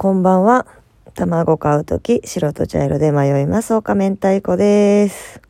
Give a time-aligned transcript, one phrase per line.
[0.00, 0.64] こんばんは。
[1.14, 3.74] 卵買うとき、白と茶色で迷います。
[3.74, 5.42] 岡明太子です。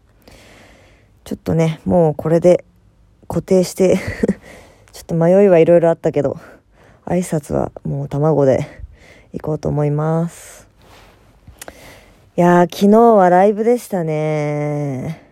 [1.24, 2.64] ちょっとね、もうこれで
[3.28, 3.98] 固定して
[4.90, 6.38] ちょっと迷いはいろいろあったけど、
[7.04, 8.66] 挨拶はもう卵で
[9.34, 10.66] 行こうと思います。
[12.34, 15.28] いやー、昨日はライブでしたね。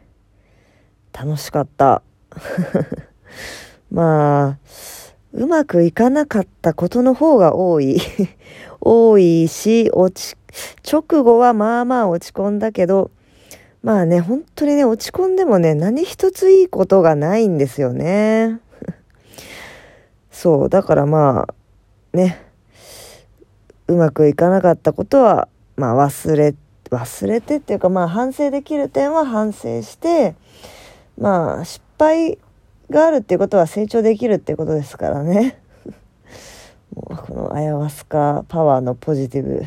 [1.15, 2.03] 楽しかった。
[3.91, 4.59] まあ、
[5.33, 7.99] うまくいかなかったことの方が多い
[8.89, 10.37] 多いし、落ち、
[10.89, 13.11] 直後はまあまあ落ち込んだけど、
[13.83, 18.61] まあね、本当にね、落ち込んでもね、何一ついいことがないんですよね。
[20.31, 22.41] そう、だからまあ、ね、
[23.89, 26.55] うまくいかなかったことは、まあ忘れ、
[26.91, 30.37] 忘れてっていうかまあ反省できる点は反省して、
[31.19, 32.39] まあ失敗
[32.89, 35.59] があるっていうことは成長できるっていうことですからね。
[36.95, 39.61] もうこのアヤワスカパワーのポジティブ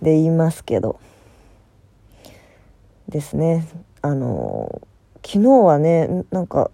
[0.00, 0.98] で言いますけど。
[3.12, 3.68] ですね。
[4.00, 4.82] あの
[5.24, 6.70] 昨日はねなんか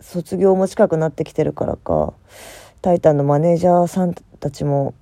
[0.00, 2.12] 卒業も近くなってきてるからか
[2.80, 4.94] 「タイタン」のマネージャーさんたちも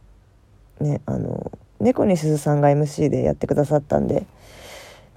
[0.80, 4.24] ねあの猫にすずさんが MC でやってくださったんで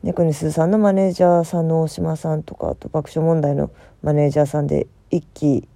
[0.04, 3.72] 猫にすずさんのマネージャーさんの大島さんとかあと爆笑問題の
[4.04, 5.68] マネージャーさんで一期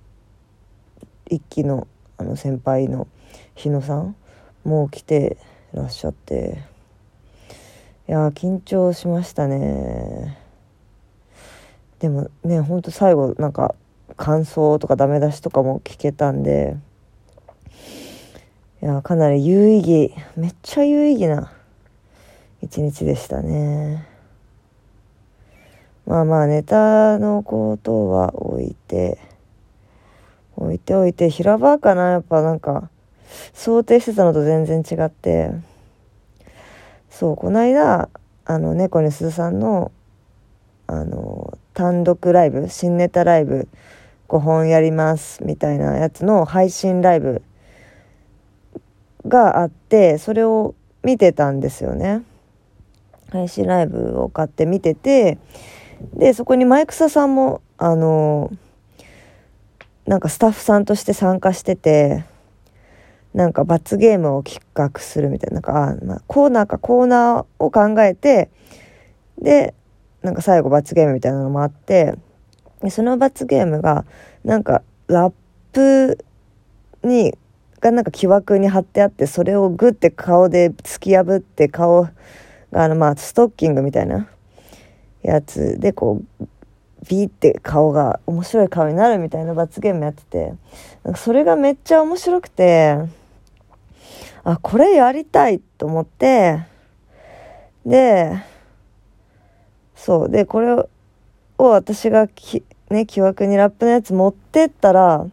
[1.27, 3.08] 一期のあの先輩の
[3.55, 4.16] 日野さん
[4.63, 5.38] も来て
[5.73, 6.63] らっしゃって
[8.08, 10.38] いや緊張しましたね。
[11.99, 13.73] でもねほんと最後なんか
[14.17, 16.77] 感想とかダメ出しとかも聞けたんで
[18.81, 21.52] いやかなり有意義めっちゃ有意義な
[22.61, 24.08] 一日でしたね。
[26.05, 29.17] まあまあネタのことは置いて
[30.58, 32.89] 置いておいて平場かなやっぱなんか
[33.53, 35.52] 想定してたのと全然違って。
[37.16, 38.09] そうこの間
[38.44, 39.94] あの猫にすずさんの
[40.88, 43.70] あの単独ライブ新ネタライブ
[44.27, 47.42] 5本やりますみたいなやつの配信ライブ
[49.26, 52.21] があってそれを見てたんですよね。
[53.32, 55.38] 配信ライブを買って見てて
[56.14, 58.52] でそこにマイクサさんもあの
[60.05, 62.26] なんかスタッフさんとして参加してて、
[63.33, 68.49] なんか罰ゲームを企画するみたいな、なんか、まあ、コーナーかコーナーを考えて、
[69.42, 69.73] で、
[70.21, 72.15] なんか最後罰ゲームみたいなのもあって、
[72.82, 74.05] でその罰ゲームが、
[74.44, 75.33] なんかラッ
[75.73, 76.23] プ
[77.04, 77.33] に、
[77.82, 82.04] がなんか木枠に貼ってあって、それをグッて顔で突き破って顔
[82.71, 84.30] が、あの、まあ、ストッキングみたいな
[85.23, 86.48] やつで、こう、
[87.08, 90.54] ビーって顔が面白い顔になるみたいな罰ゲームやってて、
[91.04, 92.98] なんかそれがめっちゃ面白くて、
[94.43, 96.65] あ、これやりたいと思って、
[97.86, 98.44] で、
[99.95, 100.30] そう。
[100.30, 100.88] で、これを
[101.58, 105.26] 私がき、ね、木枠にラップのやつ持ってったら、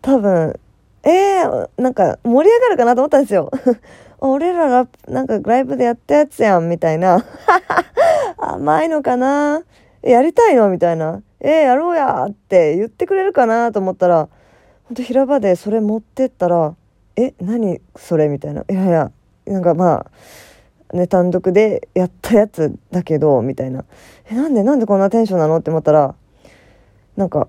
[0.00, 0.58] 多分、
[1.02, 3.50] えー、なんか盛り上がるかなと思ったんですよ。
[4.20, 7.24] 俺らラップ、なんかライブでやったやつやん、みたいな。
[8.38, 9.62] 甘いのかな？
[10.04, 10.68] やりたいの？
[10.68, 11.22] みたいな。
[11.40, 14.28] えー、やろうやって言ってくれるかなと思ったら、
[14.84, 16.74] ほんと平場でそれ持ってったら、
[17.16, 18.64] え、何それみたいな。
[18.68, 19.12] いやいや、
[19.46, 20.06] なんかま
[20.92, 23.84] あ、ね、単独でやったやつだけど、みたいな。
[24.30, 26.14] え、なんでなんでこんなテンションなのって思ったら、
[27.16, 27.48] なんか、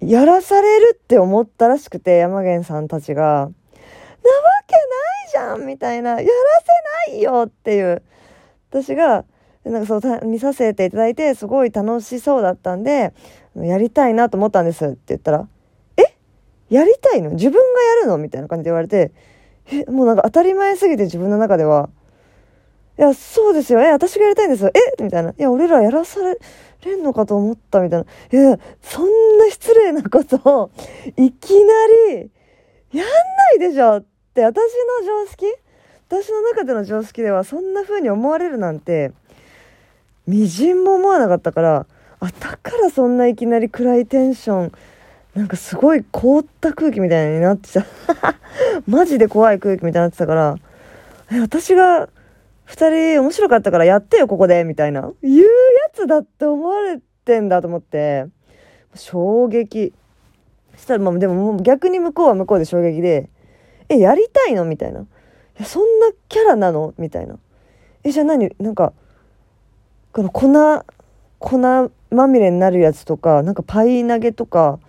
[0.00, 3.50] やらされるって思ったらしくて、山源さんたちが、なわ
[4.66, 6.22] けないじゃんみたいな、やら
[7.06, 8.02] せないよっていう。
[8.70, 9.24] 私が、
[9.68, 13.12] なんかそう見させていただいてすごい楽しそうだったんで
[13.56, 14.86] やりたいなと思ったんです。
[14.86, 15.48] って言ったら
[15.96, 16.14] 「え？
[16.70, 17.30] やりたいの？
[17.30, 19.12] 自分がやるの?」みたいな感じで言われて
[19.70, 19.84] え？
[19.84, 21.90] もうなんか当たり前すぎて自分の中では
[22.98, 23.80] 「いやそうですよ。
[23.80, 24.70] え私がやりたいんですよ。
[24.74, 25.02] え？
[25.02, 30.70] みたいな「いや俺らやらされんのかと思った」みたいな「いやそんな失礼なことを
[31.16, 31.74] いきな
[32.12, 32.30] り
[32.92, 33.12] やんな
[33.56, 35.46] いでしょ」って私の常識？
[36.10, 39.12] 私の中での常識ではそんな風に思われるなんて
[40.28, 41.86] みじんも思わなかったから
[42.20, 44.72] あだからそんないきなり暗いテンション
[45.34, 47.86] なんかすごい凍った空気みたいになってた
[48.86, 50.56] マジで怖い空気みたいになってたから
[51.40, 52.08] 私が
[52.68, 55.10] 2人面白かったからやってよここでみたいな。
[55.22, 55.46] 言うや
[55.94, 58.26] つだって思われてんだと思って
[58.94, 59.94] 衝撃。
[60.76, 63.28] したらまあでも逆に向こうは向こうで衝撃で
[63.88, 64.64] えやりたいの？
[64.64, 65.06] みたいな。
[65.58, 66.94] えそんなキャラなの？
[66.98, 67.36] みたいな。
[68.04, 68.54] えじゃあ何？
[68.60, 68.92] なんか
[70.12, 70.84] この粉
[71.38, 71.58] 粉
[72.10, 74.80] まみれになるやつとかなんかパイ投げとか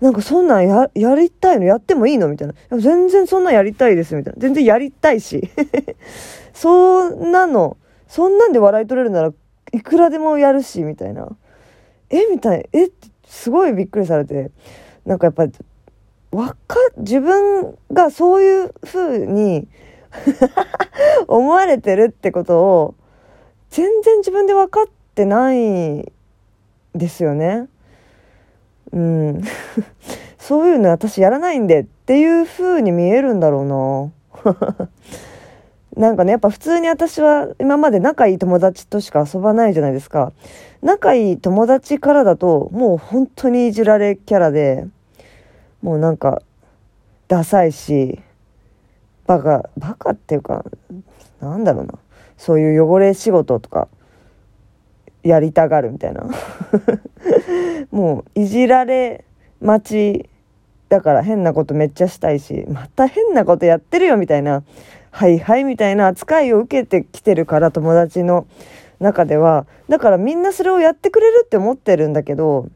[0.00, 2.54] なんかそんなんや、やりたいのやってもいいのみたいな。
[2.78, 4.40] 全然そんなんやりたいです、みたいな。
[4.40, 5.48] 全然やりたいし。
[6.52, 9.32] そんなの、そんなんで笑い取れるなら
[9.72, 11.28] いくらでもやるし、みたいな。
[12.10, 12.64] えみたいな。
[12.72, 14.50] えってすごいびっくりされて。
[15.06, 15.46] なんかやっぱ、
[16.32, 19.66] わか、自分がそういう風に
[21.26, 22.94] 思われてるってことを、
[23.70, 26.12] 全然自分で分かってない
[26.94, 27.68] ですよね。
[28.92, 29.42] うん。
[30.38, 34.12] そういうの私やらないんでっていう風に見えるんだろ
[34.44, 34.88] うな。
[35.96, 40.32] なんかね、やっぱ普通に私は今まで仲いい友達としか遊ばないじゃないですか。
[40.82, 44.86] 仲いい友達からだともう本当にいじられキャラで、
[45.82, 46.42] もうなんか
[47.28, 48.20] ダサいし、
[49.26, 50.64] バカ、バカっていうか、
[51.40, 51.94] なんだろうな。
[52.36, 53.88] そういう汚れ仕事とか
[55.22, 56.24] やりたがるみたいな。
[57.90, 59.24] もういじられ
[59.60, 60.30] 待ち
[60.88, 64.62] だから変なことめっちゃしたいしまた変なことやってるよみたいな
[65.10, 68.46] はいはいみたいな扱いを受けてきてるから友達の
[69.00, 69.66] 中では。
[69.88, 72.68] だからみんなそれをやってくれるって思ってるんだけど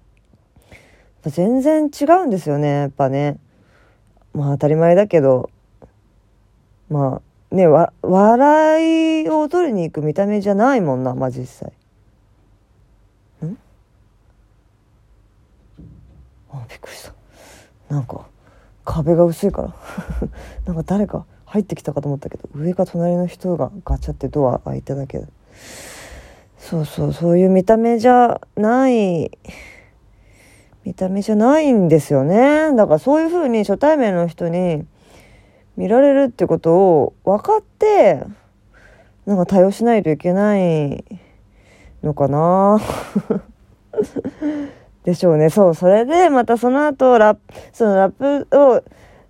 [1.22, 3.38] 全然違うんですよねやっぱね。
[4.32, 5.50] まあ当たり前だけど。
[6.88, 11.72] まあねわ笑いを取りに行く見た目じゃないもんなまあ実際。
[13.46, 13.58] ん？
[16.52, 17.14] あびっくりした。
[17.88, 18.26] なんか
[18.84, 19.74] 壁が薄いから。
[20.66, 25.24] なんか誰か入ってきたかと思ったけど上が隣の人がガチャってドア開いただけ
[26.58, 29.32] そうそうそういう見た目じゃない
[30.84, 32.74] 見た目じゃないんですよね。
[32.74, 34.86] だからそういうふうに初対面の人に
[35.80, 38.22] 見られるってことを分かって
[39.24, 41.02] なんか対応しないといけない
[42.02, 42.78] のかな？
[45.04, 45.48] でしょうね。
[45.48, 48.82] そう、それで、またその後、ラップ、そのラップを、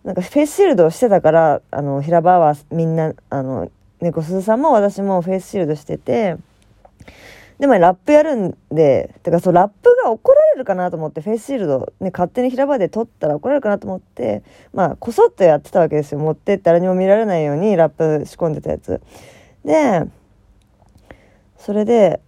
[0.02, 3.70] なんかフェイスシールドをしてたから、あの、平場はみんな、あの、
[4.00, 6.36] ネコニスズさんも私もフェイスシールドしてて、
[7.60, 14.42] で、まあ、ラップやるんで、てか、そう、ラップが怒られるかなと思って、フェイスシールド、ね、勝手に平場で撮ったら怒られるかなと思って、
[14.72, 16.20] まあ、こそっとやってたわけですよ。
[16.20, 19.02] 持って誰にも見られないようにラップ仕込んでたやつ。
[19.62, 20.06] で、
[21.58, 22.20] それで、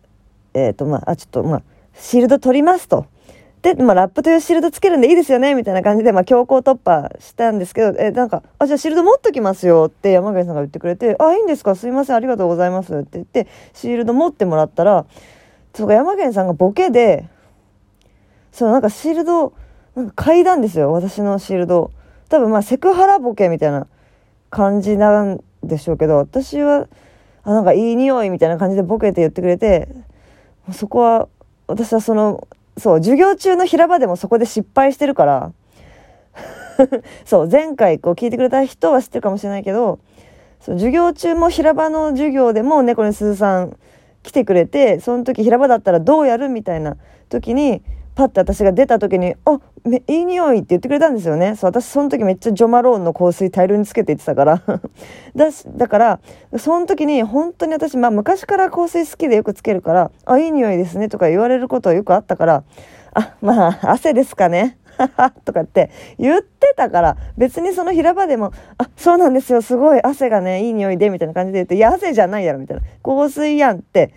[0.52, 1.62] えっ、ー、と、まあ、あ、ちょっと、まあ、
[1.94, 3.06] シールド取りますと。
[3.62, 11.76] で、まあ、ラップというシールドつけるんでいいですよねみたいな感じで、まあ、強行突破したんですけど、え、なんか、あ、じゃあシールド持っときますよって山口さんが言ってくれて、あ、いいんですか？
[11.76, 15.06] すいません、ありがとうございますって言って、シールド持ってもらったら、
[15.74, 17.28] そうか、山源さんがボケで、
[18.50, 19.52] そう、なんかシールド、
[19.94, 21.92] なんか嗅いだんですよ、私のシールド。
[22.28, 23.86] 多分まあ、セクハラボケみたいな
[24.50, 26.88] 感じなんでしょうけど、私は、
[27.44, 29.88] あ、なんかいい匂いみたいな感じでボケて言ってくれて、
[30.72, 31.28] そこは、
[31.68, 35.52] 私はその、そう、授業中の平場でもそこで失敗してるから、
[37.24, 39.98] そう、前回こう聞いてくれた人は知ってるかもしれないけど、
[40.60, 43.76] そう授業中も平場の授業でも猫に鈴さん
[44.22, 46.96] 来てくれて、その時平場だったらどうやるみたいな
[47.28, 47.82] 時に、
[48.14, 51.56] パッて私が出た時に、あ、めいい匂いって言ってくれたんですよね。
[51.56, 54.62] そう、私その時めっちゃジョマローンの香水大量につけて言ってたから
[55.34, 56.20] だし、だから、
[56.58, 62.64] その時に本当に私、まあ昔から香水好きでよくつけるから、あ、いい匂いですねとか言われることはよくあったから、
[63.14, 64.78] あ、まあ、汗ですかね。
[65.44, 72.82] とかって言ってたから、別にその平場でも、あ、そうなんですよ、すごい汗がね、いい匂いで、みたいな感じで言って、いや、汗じゃないやろ、みたいな。
[73.02, 74.12] 香水やんって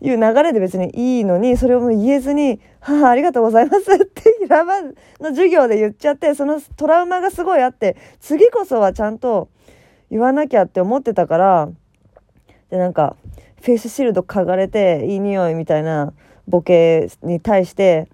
[0.00, 9.48] いう流れで別にいいのに、それを言えずに、はあ、ありがとうございますって平場の授業で言っちゃって、そのトラウマがすごいあって、次こそはちゃんと
[10.10, 11.68] 言わなきゃって思ってたから、
[12.70, 13.16] で、なんか、
[13.62, 16.12] フェイスシールド嗅がれて、いい匂いみたいな
[16.46, 18.08] ボケに対して、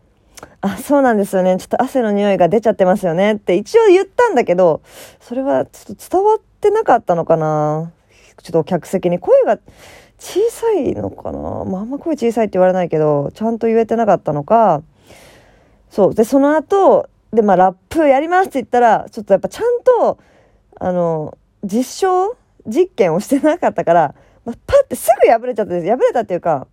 [0.61, 1.57] あ、そうなんですよね。
[1.59, 4.81] ちょっと汗の匂いが出ちゃってますよねって一応言ったんだけど、
[5.21, 7.93] それはちょっと伝わってなかったのかな。
[8.43, 9.59] ちょっと客席に声が
[10.19, 11.39] 小さいのかな？
[11.65, 14.83] まあ、あんま声小さいって言われないけど、ちゃんと言えてなかったのか、
[15.91, 16.15] そう。
[16.15, 20.19] で、その後、で、まあ、ラップやりますって言ったら、ちょっとやっぱちゃんと、
[20.79, 25.73] あの、実証実験をしてなかったから、まあ、パッてすぐ破れちゃった。
[25.75, 26.67] 破れたっていうか、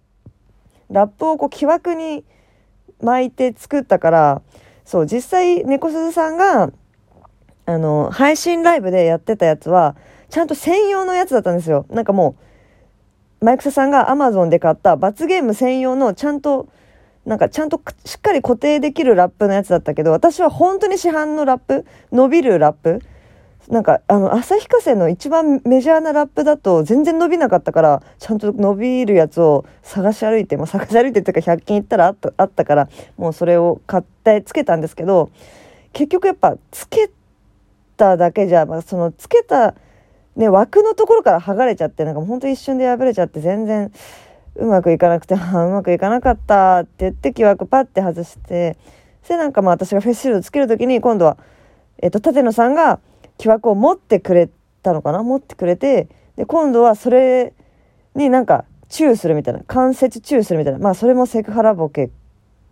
[0.89, 2.23] ラップをこう、木枠に
[3.01, 4.41] 巻いて作ったから、
[4.85, 6.71] そう、実際、猫鈴さんが、
[7.65, 9.95] あの、配信ライブでやってたやつは、
[10.29, 11.85] ちゃんと専用のやつだったんですよ。
[11.89, 12.35] なんかも
[13.41, 16.67] う、マイクサさんが Amazon で買った罰ゲーム専用のちゃんと、
[17.25, 23.01] なんかちゃんとしっかり固定できるラップのやつだったけど、私は本当に市販のラップ、伸びるラップ、
[23.69, 35.29] なんか、あの、旭化成の一番メジャーなラップだと全然伸びなかったから、ちゃんと伸びるやつを探し歩いて、まあ、探し歩いてっていうか100均行ったらあったあったから、もうそれを買ってつけたんですけど、
[35.93, 37.11] 結局やっぱつけ
[37.95, 39.75] ただけじゃ、まあ、そのつけた、
[40.35, 43.91] ね、枠のところから剥がれちゃってなんか本当一瞬で破れちゃって全然
[44.55, 48.77] うまくいかなくて、 うまくいかなかったって言って木枠パッて外して
[49.27, 51.37] でなんかまあ私がフェイスシールドつける時に今度は、
[51.99, 52.99] えっと、舘野さんが
[53.37, 54.49] 木枠を持ってくれ
[54.81, 55.21] たのかな？
[55.21, 57.53] 持ってくれてで今度はそれ
[58.15, 62.09] になんかチューするみたいな関節チューするみたいなまあそれもセクハラボケ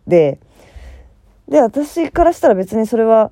[0.07, 0.39] で
[1.47, 3.31] で私からしたら別にそれは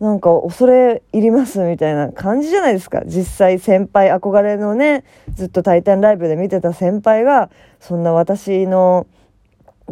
[0.00, 3.02] なんか恐れ入りますみたいな感じじゃないですか。
[3.04, 5.04] 実際先輩憧れのね
[5.34, 9.06] ずっと「タイタンライブ」で見てた先輩がそんな私の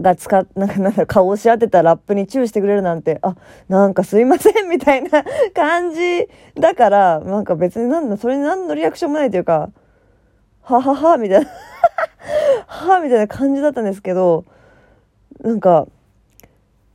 [0.00, 3.37] が使っ なんかなんだ顔をし当てたラップにチューしてくれるなんてあ
[3.69, 5.25] なんかすいませんみたいな
[5.55, 9.69] 感じだからなんか別になんだそれに何のリアクションもないというか
[10.62, 11.50] はははみたいな
[12.67, 14.47] はみたいな感じだったんですけど
[15.43, 15.87] なんか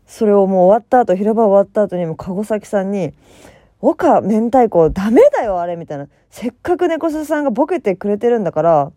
[0.05, 3.13] それをもう終わった後広場終わった後にも籠崎さんに
[3.81, 6.07] 「岡明太子ダメだよあれ」みたいな。
[6.33, 8.91] せっかく猫鈴さんがボケてくれてるんだから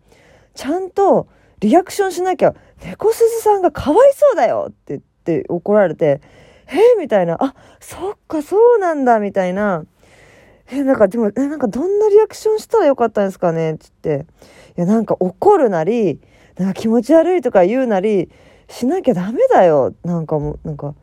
[0.55, 1.27] ちゃんと
[1.59, 5.01] リアクションしなきゃ猫鈴さんがかわいそうだよって言っ
[5.41, 6.19] て怒られて
[6.67, 9.85] 「えみたいな「あそっかそうなんだ」みたいな
[10.71, 14.25] 「えなんかでもえなんかどんなリアクションしたらよかったんですかね」って言って
[14.75, 16.19] 「いやなんか怒るなり
[16.57, 18.31] なんか気持ち悪いとか言うなり
[18.69, 19.93] しなきゃダメだよ。
[20.03, 20.93] なんかもうなんか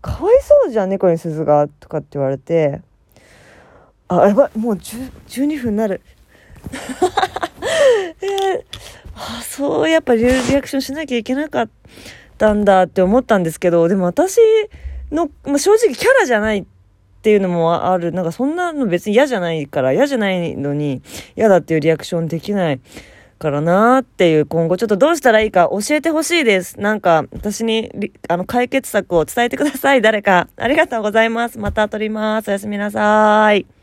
[0.00, 2.80] かわいそうじゃん猫に鈴が」とかって言われて
[4.08, 6.00] 「あやばいもう12分になる」
[8.22, 11.68] えーあそうやっぱリアクションしなきゃいけなかっ
[12.38, 14.38] たんだって思ったんですけど、でも私
[15.10, 16.64] の、まあ、正直キャラじゃないっ
[17.22, 18.12] ていうのもある。
[18.12, 21.02] なんかそんなの別に嫌じゃないから、嫌じゃないのに
[21.36, 22.80] 嫌だっていうリアクションできない。
[23.38, 26.78] からなーっていう今後ちょっとどうしたらいいか教えてほしいです。
[26.80, 27.90] なんか私に
[28.28, 30.02] あの解決策を伝えてください。
[30.02, 30.48] 誰か。
[30.56, 31.58] ありがとうございます。
[31.58, 32.48] また撮ります。
[32.48, 33.77] おやすみなさい。